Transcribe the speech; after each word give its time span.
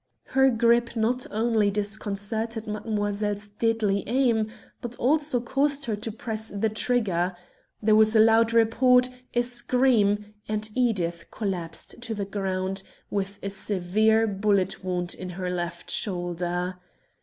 Her 0.29 0.49
grip 0.49 0.95
not 0.95 1.27
only 1.29 1.69
disconcerted 1.69 2.65
Mademoiselle's 2.65 3.49
deadly 3.49 4.03
aim, 4.07 4.49
but 4.81 4.95
also 4.95 5.39
caused 5.39 5.85
her 5.85 5.95
to 5.95 6.11
press 6.11 6.49
the 6.49 6.69
trigger. 6.69 7.37
There 7.83 7.95
was 7.95 8.15
a 8.15 8.19
loud 8.19 8.51
report, 8.51 9.11
a 9.35 9.43
scream, 9.43 10.33
and 10.49 10.67
Edith 10.73 11.29
collapsed 11.29 12.01
to 12.01 12.15
the 12.15 12.25
ground 12.25 12.81
with 13.11 13.37
a 13.43 13.51
severe 13.51 14.25
bullet 14.25 14.83
wound 14.83 15.13
in 15.13 15.29
her 15.37 15.51
left 15.51 15.91
shoulder. 15.91 16.79